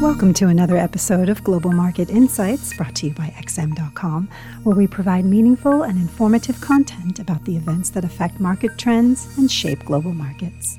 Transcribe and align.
Welcome 0.00 0.32
to 0.34 0.46
another 0.46 0.78
episode 0.78 1.28
of 1.28 1.44
Global 1.44 1.72
Market 1.72 2.08
Insights 2.08 2.74
brought 2.74 2.94
to 2.96 3.08
you 3.08 3.12
by 3.12 3.34
XM.com, 3.36 4.30
where 4.62 4.74
we 4.74 4.86
provide 4.86 5.26
meaningful 5.26 5.82
and 5.82 5.98
informative 5.98 6.58
content 6.62 7.18
about 7.18 7.44
the 7.44 7.54
events 7.54 7.90
that 7.90 8.02
affect 8.02 8.40
market 8.40 8.78
trends 8.78 9.28
and 9.36 9.52
shape 9.52 9.84
global 9.84 10.14
markets. 10.14 10.78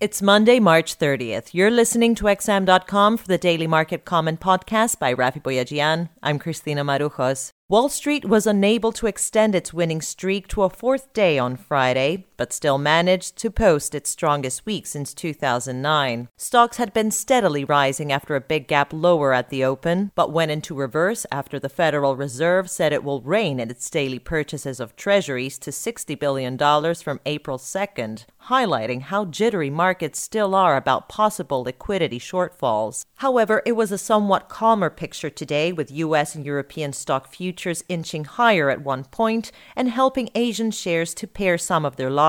It's 0.00 0.22
Monday, 0.22 0.58
March 0.58 0.98
30th. 0.98 1.52
You're 1.52 1.70
listening 1.70 2.14
to 2.14 2.24
XM.com 2.24 3.18
for 3.18 3.26
the 3.26 3.36
Daily 3.36 3.66
Market 3.66 4.06
Comment 4.06 4.40
podcast 4.40 4.98
by 4.98 5.12
Raffi 5.12 5.42
Boyadjian. 5.42 6.08
I'm 6.22 6.38
Christina 6.38 6.82
Marujos. 6.82 7.50
Wall 7.68 7.90
Street 7.90 8.24
was 8.24 8.46
unable 8.46 8.92
to 8.92 9.06
extend 9.06 9.54
its 9.54 9.74
winning 9.74 10.00
streak 10.00 10.48
to 10.48 10.62
a 10.62 10.70
fourth 10.70 11.12
day 11.12 11.38
on 11.38 11.56
Friday, 11.56 12.27
but 12.38 12.52
still 12.54 12.78
managed 12.78 13.36
to 13.36 13.50
post 13.50 13.94
its 13.94 14.08
strongest 14.08 14.64
week 14.64 14.86
since 14.86 15.12
2009. 15.12 16.28
Stocks 16.38 16.78
had 16.78 16.94
been 16.94 17.10
steadily 17.10 17.64
rising 17.64 18.10
after 18.10 18.34
a 18.34 18.40
big 18.40 18.66
gap 18.66 18.92
lower 18.92 19.34
at 19.34 19.50
the 19.50 19.62
open, 19.62 20.10
but 20.14 20.32
went 20.32 20.50
into 20.50 20.74
reverse 20.74 21.26
after 21.30 21.58
the 21.58 21.68
Federal 21.68 22.16
Reserve 22.16 22.70
said 22.70 22.92
it 22.92 23.04
will 23.04 23.20
rein 23.20 23.60
in 23.60 23.70
its 23.70 23.90
daily 23.90 24.20
purchases 24.20 24.80
of 24.80 24.96
treasuries 24.96 25.58
to 25.58 25.70
$60 25.70 26.18
billion 26.18 26.56
from 26.94 27.20
April 27.26 27.58
2nd, 27.58 28.24
highlighting 28.48 29.02
how 29.02 29.24
jittery 29.24 29.68
markets 29.68 30.20
still 30.20 30.54
are 30.54 30.76
about 30.76 31.08
possible 31.08 31.64
liquidity 31.64 32.20
shortfalls. 32.20 33.04
However, 33.16 33.62
it 33.66 33.72
was 33.72 33.90
a 33.90 33.98
somewhat 33.98 34.48
calmer 34.48 34.90
picture 34.90 35.30
today 35.30 35.72
with 35.72 35.90
US 35.90 36.36
and 36.36 36.46
European 36.46 36.92
stock 36.92 37.26
futures 37.26 37.82
inching 37.88 38.24
higher 38.24 38.70
at 38.70 38.82
one 38.82 39.02
point 39.02 39.50
and 39.74 39.90
helping 39.90 40.30
Asian 40.36 40.70
shares 40.70 41.14
to 41.14 41.26
pare 41.26 41.58
some 41.58 41.84
of 41.84 41.96
their 41.96 42.10
losses. 42.10 42.27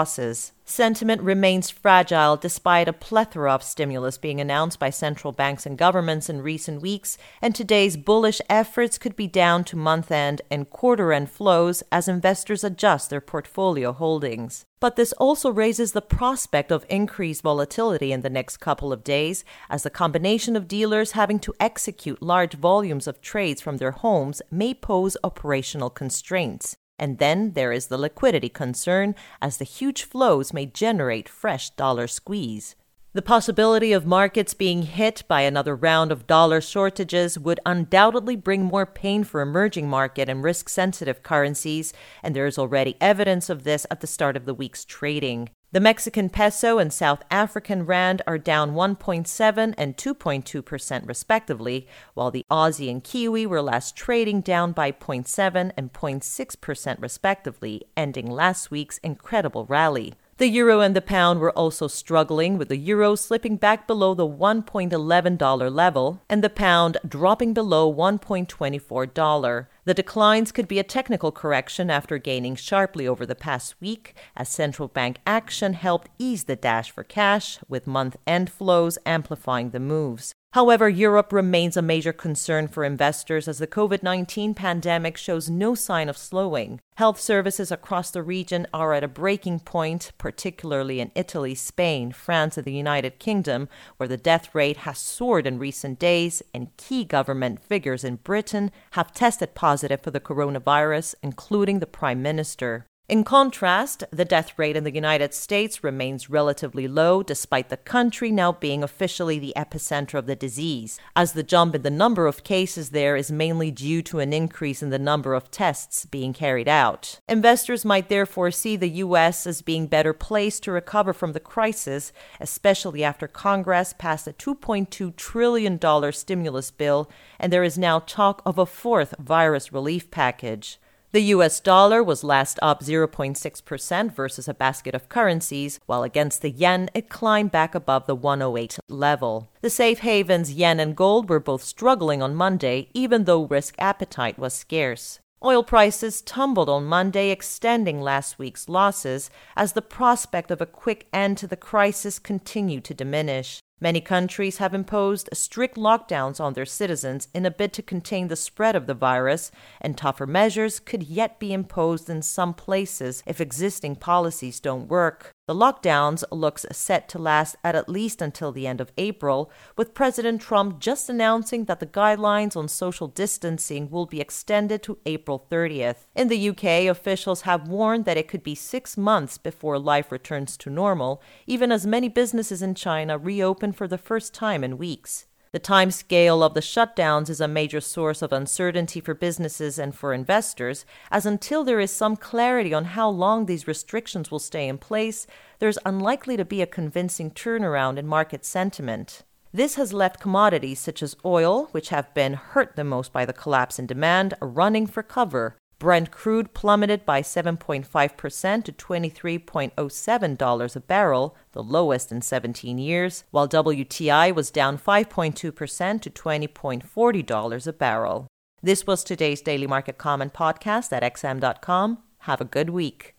Sentiment 0.65 1.21
remains 1.21 1.71
fragile 1.71 2.37
despite 2.37 2.87
a 2.87 2.93
plethora 2.93 3.51
of 3.51 3.63
stimulus 3.63 4.17
being 4.19 4.39
announced 4.39 4.77
by 4.77 4.91
central 4.91 5.33
banks 5.33 5.65
and 5.65 5.77
governments 5.77 6.29
in 6.29 6.41
recent 6.41 6.81
weeks, 6.81 7.17
and 7.41 7.55
today's 7.55 7.97
bullish 7.97 8.39
efforts 8.49 8.97
could 8.97 9.15
be 9.15 9.27
down 9.27 9.63
to 9.63 9.75
month 9.75 10.11
end 10.11 10.43
and 10.51 10.69
quarter 10.69 11.11
end 11.11 11.31
flows 11.31 11.81
as 11.91 12.07
investors 12.07 12.63
adjust 12.63 13.09
their 13.09 13.19
portfolio 13.19 13.91
holdings. 13.91 14.65
But 14.79 14.95
this 14.95 15.11
also 15.13 15.51
raises 15.51 15.91
the 15.91 16.01
prospect 16.01 16.71
of 16.71 16.85
increased 16.87 17.41
volatility 17.41 18.11
in 18.11 18.21
the 18.21 18.29
next 18.29 18.57
couple 18.57 18.93
of 18.93 19.03
days, 19.03 19.43
as 19.69 19.83
the 19.83 19.89
combination 19.89 20.55
of 20.55 20.67
dealers 20.67 21.11
having 21.11 21.39
to 21.39 21.53
execute 21.59 22.21
large 22.21 22.53
volumes 22.53 23.07
of 23.07 23.21
trades 23.21 23.61
from 23.61 23.77
their 23.77 23.91
homes 23.91 24.41
may 24.51 24.73
pose 24.73 25.17
operational 25.23 25.89
constraints. 25.89 26.77
And 26.99 27.17
then 27.17 27.53
there 27.53 27.71
is 27.71 27.87
the 27.87 27.97
liquidity 27.97 28.49
concern, 28.49 29.15
as 29.41 29.57
the 29.57 29.65
huge 29.65 30.03
flows 30.03 30.53
may 30.53 30.65
generate 30.65 31.29
fresh 31.29 31.69
dollar 31.71 32.07
squeeze. 32.07 32.75
The 33.13 33.23
possibility 33.23 33.91
of 33.91 34.05
markets 34.05 34.53
being 34.53 34.83
hit 34.83 35.23
by 35.27 35.41
another 35.41 35.75
round 35.75 36.11
of 36.11 36.27
dollar 36.27 36.61
shortages 36.61 37.39
would 37.39 37.59
undoubtedly 37.65 38.35
bring 38.35 38.65
more 38.65 38.85
pain 38.85 39.23
for 39.23 39.41
emerging 39.41 39.89
market 39.89 40.29
and 40.29 40.43
risk 40.43 40.69
sensitive 40.69 41.23
currencies, 41.23 41.91
and 42.21 42.35
there 42.35 42.45
is 42.45 42.59
already 42.59 42.97
evidence 43.01 43.49
of 43.49 43.63
this 43.63 43.87
at 43.89 44.01
the 44.01 44.07
start 44.07 44.37
of 44.37 44.45
the 44.45 44.53
week's 44.53 44.85
trading. 44.85 45.49
The 45.71 45.79
Mexican 45.79 46.29
peso 46.29 46.79
and 46.79 46.91
South 46.91 47.21
African 47.29 47.85
rand 47.85 48.23
are 48.25 48.39
down 48.39 48.71
1.7 48.71 49.75
and 49.77 49.95
2.2% 49.95 51.07
respectively, 51.07 51.87
while 52.15 52.31
the 52.31 52.43
Aussie 52.49 52.89
and 52.89 53.03
Kiwi 53.03 53.45
were 53.45 53.61
last 53.61 53.95
trading 53.95 54.41
down 54.41 54.71
by 54.71 54.91
0.7 54.91 55.71
and 55.77 55.93
0.6% 55.93 56.99
respectively, 56.99 57.83
ending 57.95 58.31
last 58.31 58.71
week's 58.71 58.97
incredible 58.99 59.65
rally. 59.65 60.15
The 60.39 60.47
euro 60.47 60.79
and 60.79 60.95
the 60.95 61.01
pound 61.01 61.41
were 61.41 61.51
also 61.51 61.87
struggling, 61.87 62.57
with 62.57 62.69
the 62.69 62.77
euro 62.77 63.15
slipping 63.15 63.57
back 63.57 63.85
below 63.85 64.13
the 64.13 64.25
$1.11 64.25 65.75
level 65.75 66.21
and 66.29 66.41
the 66.41 66.49
pound 66.49 66.97
dropping 67.05 67.53
below 67.53 67.93
$1.24. 67.93 69.67
The 69.83 69.93
declines 69.93 70.53
could 70.53 70.69
be 70.69 70.79
a 70.79 70.83
technical 70.83 71.33
correction 71.33 71.89
after 71.89 72.17
gaining 72.17 72.55
sharply 72.55 73.05
over 73.05 73.25
the 73.25 73.35
past 73.35 73.75
week, 73.81 74.15
as 74.33 74.47
central 74.47 74.87
bank 74.87 75.17
action 75.27 75.73
helped 75.73 76.07
ease 76.17 76.45
the 76.45 76.55
dash 76.55 76.89
for 76.89 77.03
cash, 77.03 77.59
with 77.67 77.85
month 77.85 78.15
end 78.25 78.49
flows 78.49 78.97
amplifying 79.05 79.71
the 79.71 79.79
moves. 79.81 80.33
However, 80.53 80.89
Europe 80.89 81.31
remains 81.31 81.77
a 81.77 81.81
major 81.81 82.13
concern 82.13 82.67
for 82.67 82.83
investors 82.83 83.47
as 83.47 83.59
the 83.59 83.67
COVID 83.67 84.03
19 84.03 84.53
pandemic 84.53 85.17
shows 85.17 85.49
no 85.49 85.75
sign 85.75 86.09
of 86.09 86.17
slowing. 86.17 86.79
Health 86.97 87.19
services 87.19 87.71
across 87.71 88.11
the 88.11 88.23
region 88.23 88.67
are 88.73 88.93
at 88.93 89.03
a 89.03 89.07
breaking 89.07 89.59
point, 89.59 90.11
particularly 90.17 90.99
in 90.99 91.11
Italy, 91.15 91.55
Spain, 91.55 92.11
France, 92.11 92.57
and 92.57 92.65
the 92.65 92.73
United 92.73 93.19
Kingdom, 93.19 93.69
where 93.97 94.09
the 94.09 94.17
death 94.17 94.53
rate 94.53 94.77
has 94.77 94.97
soared 94.97 95.47
in 95.47 95.59
recent 95.59 95.99
days, 95.99 96.41
and 96.53 96.75
key 96.77 97.05
government 97.05 97.63
figures 97.63 98.03
in 98.03 98.15
Britain 98.17 98.71
have 98.91 99.13
tested 99.13 99.55
positive 99.55 99.79
positive 99.79 100.03
for 100.03 100.11
the 100.11 100.19
coronavirus, 100.19 101.15
including 101.23 101.79
the 101.79 101.87
Prime 101.87 102.21
Minister. 102.21 102.85
In 103.09 103.23
contrast, 103.23 104.03
the 104.11 104.23
death 104.23 104.53
rate 104.55 104.75
in 104.75 104.83
the 104.83 104.93
United 104.93 105.33
States 105.33 105.83
remains 105.83 106.29
relatively 106.29 106.87
low, 106.87 107.23
despite 107.23 107.69
the 107.69 107.77
country 107.77 108.31
now 108.31 108.51
being 108.51 108.83
officially 108.83 109.39
the 109.39 109.53
epicenter 109.57 110.13
of 110.13 110.27
the 110.27 110.35
disease, 110.35 110.99
as 111.15 111.33
the 111.33 111.41
jump 111.41 111.73
in 111.73 111.81
the 111.81 111.89
number 111.89 112.27
of 112.27 112.43
cases 112.43 112.91
there 112.91 113.15
is 113.15 113.31
mainly 113.31 113.71
due 113.71 114.03
to 114.03 114.19
an 114.19 114.31
increase 114.31 114.83
in 114.83 114.91
the 114.91 114.99
number 114.99 115.33
of 115.33 115.49
tests 115.49 116.05
being 116.05 116.33
carried 116.33 116.67
out. 116.67 117.19
Investors 117.27 117.83
might 117.83 118.09
therefore 118.09 118.51
see 118.51 118.75
the 118.75 118.99
U.S. 119.01 119.47
as 119.47 119.63
being 119.63 119.87
better 119.87 120.13
placed 120.13 120.61
to 120.65 120.71
recover 120.71 121.11
from 121.11 121.33
the 121.33 121.39
crisis, 121.39 122.13
especially 122.39 123.03
after 123.03 123.27
Congress 123.27 123.91
passed 123.97 124.27
a 124.27 124.33
$2.2 124.33 125.15
trillion 125.15 126.11
stimulus 126.11 126.69
bill, 126.69 127.09
and 127.39 127.51
there 127.51 127.63
is 127.63 127.75
now 127.75 127.97
talk 127.97 128.43
of 128.45 128.59
a 128.59 128.67
fourth 128.67 129.15
virus 129.17 129.73
relief 129.73 130.11
package. 130.11 130.77
The 131.11 131.33
US 131.33 131.59
dollar 131.59 132.03
was 132.03 132.23
last 132.23 132.59
up 132.61 132.83
0.6% 132.83 134.13
versus 134.13 134.47
a 134.47 134.53
basket 134.53 134.93
of 134.93 135.09
currencies, 135.09 135.79
while 135.87 136.03
against 136.03 136.43
the 136.43 136.51
yen 136.51 136.87
it 136.93 137.09
climbed 137.09 137.51
back 137.51 137.73
above 137.73 138.05
the 138.05 138.13
108 138.13 138.77
level. 138.87 139.49
The 139.61 139.71
safe 139.71 139.99
havens 139.99 140.53
yen 140.53 140.79
and 140.79 140.95
gold 140.95 141.27
were 141.27 141.39
both 141.39 141.63
struggling 141.63 142.21
on 142.21 142.35
Monday, 142.35 142.89
even 142.93 143.23
though 143.23 143.45
risk 143.45 143.73
appetite 143.79 144.37
was 144.37 144.53
scarce. 144.53 145.19
Oil 145.43 145.63
prices 145.63 146.21
tumbled 146.21 146.69
on 146.69 146.85
Monday, 146.85 147.31
extending 147.31 148.01
last 148.01 148.37
week's 148.37 148.69
losses 148.69 149.31
as 149.55 149.73
the 149.73 149.81
prospect 149.81 150.51
of 150.51 150.61
a 150.61 150.67
quick 150.67 151.07
end 151.11 151.39
to 151.39 151.47
the 151.47 151.57
crisis 151.57 152.19
continued 152.19 152.83
to 152.83 152.93
diminish. 152.93 153.61
Many 153.81 154.01
countries 154.01 154.57
have 154.57 154.73
imposed 154.73 155.29
strict 155.31 155.77
lockdowns 155.77 156.41
on 156.41 156.53
their 156.53 156.65
citizens 156.65 157.29
in 157.33 157.45
a 157.45 157.51
bid 157.51 157.71
to 157.73 157.81
contain 157.81 158.27
the 158.27 158.35
spread 158.35 158.75
of 158.75 158.87
the 158.87 158.93
virus, 158.93 159.51
and 159.79 159.97
tougher 159.97 160.27
measures 160.27 160.79
could 160.79 161.03
yet 161.03 161.39
be 161.39 161.53
imposed 161.53 162.09
in 162.09 162.21
some 162.21 162.53
places 162.53 163.23
if 163.25 163.39
existing 163.39 163.95
policies 163.95 164.59
don't 164.59 164.89
work. 164.89 165.31
The 165.47 165.55
lockdowns 165.55 166.23
looks 166.31 166.65
set 166.71 167.09
to 167.09 167.17
last 167.17 167.55
at 167.63 167.73
at 167.73 167.89
least 167.89 168.21
until 168.21 168.51
the 168.51 168.67
end 168.67 168.79
of 168.79 168.91
April, 168.97 169.49
with 169.75 169.95
President 169.95 170.41
Trump 170.41 170.79
just 170.79 171.09
announcing 171.09 171.65
that 171.65 171.79
the 171.79 171.87
guidelines 171.87 172.55
on 172.55 172.67
social 172.67 173.07
distancing 173.07 173.89
will 173.89 174.05
be 174.05 174.21
extended 174.21 174.83
to 174.83 174.99
April 175.07 175.47
30th. 175.49 176.05
In 176.15 176.27
the 176.27 176.49
UK, 176.49 176.87
officials 176.87 177.41
have 177.41 177.67
warned 177.67 178.05
that 178.05 178.17
it 178.17 178.27
could 178.27 178.43
be 178.43 178.53
6 178.53 178.97
months 178.97 179.39
before 179.39 179.79
life 179.79 180.11
returns 180.11 180.55
to 180.57 180.69
normal, 180.69 181.19
even 181.47 181.71
as 181.71 181.87
many 181.87 182.09
businesses 182.09 182.61
in 182.61 182.75
China 182.75 183.17
reopen 183.17 183.68
for 183.71 183.87
the 183.87 183.97
first 183.97 184.33
time 184.33 184.63
in 184.63 184.77
weeks. 184.77 185.25
The 185.51 185.57
time 185.57 185.89
scale 185.89 186.43
of 186.43 186.53
the 186.53 186.59
shutdowns 186.59 187.27
is 187.27 187.41
a 187.41 187.47
major 187.47 187.81
source 187.81 188.21
of 188.21 188.31
uncertainty 188.31 189.01
for 189.01 189.15
businesses 189.15 189.79
and 189.79 189.95
for 189.95 190.13
investors, 190.13 190.85
as 191.09 191.25
until 191.25 191.63
there 191.63 191.79
is 191.79 191.91
some 191.91 192.15
clarity 192.15 192.71
on 192.71 192.85
how 192.85 193.09
long 193.09 193.47
these 193.47 193.67
restrictions 193.67 194.29
will 194.29 194.37
stay 194.37 194.67
in 194.67 194.77
place, 194.77 195.25
there's 195.57 195.79
unlikely 195.85 196.37
to 196.37 196.45
be 196.45 196.61
a 196.61 196.67
convincing 196.67 197.31
turnaround 197.31 197.97
in 197.97 198.05
market 198.05 198.45
sentiment. 198.45 199.23
This 199.51 199.73
has 199.73 199.91
left 199.91 200.19
commodities 200.19 200.79
such 200.79 201.01
as 201.01 201.15
oil, 201.25 201.69
which 201.71 201.89
have 201.89 202.13
been 202.13 202.33
hurt 202.33 202.75
the 202.75 202.83
most 202.83 203.11
by 203.11 203.25
the 203.25 203.33
collapse 203.33 203.79
in 203.79 203.87
demand, 203.87 204.35
running 204.39 204.85
for 204.85 205.01
cover, 205.01 205.57
Brent 205.79 206.11
crude 206.11 206.53
plummeted 206.53 207.05
by 207.05 207.21
7.5% 207.21 208.63
to 208.65 208.71
$23.07 208.71 210.75
a 210.75 210.79
barrel, 210.81 211.35
the 211.53 211.63
lowest 211.63 212.11
in 212.11 212.21
17 212.21 212.77
years, 212.77 213.23
while 213.31 213.47
WTI 213.47 214.35
was 214.35 214.51
down 214.51 214.77
5.2% 214.77 216.01
to 216.01 216.09
$20.40 216.09 217.67
a 217.67 217.73
barrel. 217.73 218.27
This 218.61 218.85
was 218.85 219.05
today's 219.05 219.41
Daily 219.41 219.67
Market 219.67 219.97
Comment 219.97 220.33
podcast 220.33 220.91
at 220.91 221.01
xm.com. 221.13 221.99
Have 222.19 222.41
a 222.41 222.45
good 222.45 222.71
week. 222.71 223.15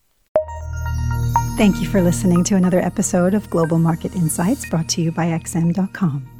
Thank 1.57 1.81
you 1.81 1.89
for 1.89 2.03
listening 2.03 2.45
to 2.45 2.57
another 2.57 2.81
episode 2.81 3.33
of 3.35 3.49
Global 3.51 3.79
Market 3.79 4.15
Insights 4.15 4.69
brought 4.69 4.89
to 4.91 5.01
you 5.03 5.12
by 5.12 5.27
xm.com. 5.27 6.39